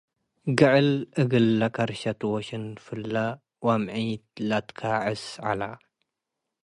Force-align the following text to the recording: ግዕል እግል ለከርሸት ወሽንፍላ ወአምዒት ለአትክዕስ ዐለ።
ግዕል 0.59 0.89
እግል 1.21 1.45
ለከርሸት 1.59 2.19
ወሽንፍላ 2.31 3.15
ወአምዒት 3.65 4.25
ለአትክዕስ 4.47 5.23
ዐለ። 5.45 5.61